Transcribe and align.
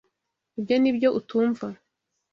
Ibyo 0.59 0.75
Nibyo 0.81 1.09
utumva. 1.19 1.65